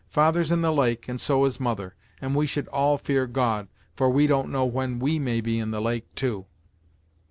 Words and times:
Father's 0.09 0.51
in 0.51 0.63
the 0.63 0.73
lake, 0.73 1.07
and 1.07 1.21
so 1.21 1.45
is 1.45 1.59
mother, 1.59 1.93
and 2.19 2.33
we 2.35 2.47
should 2.47 2.67
all 2.69 2.97
fear 2.97 3.27
God, 3.27 3.67
for 3.93 4.09
we 4.09 4.25
don't 4.25 4.49
know 4.49 4.65
when 4.65 4.97
we 4.97 5.19
may 5.19 5.41
be 5.41 5.59
in 5.59 5.69
the 5.69 5.79
lake, 5.79 6.07
too." 6.15 6.47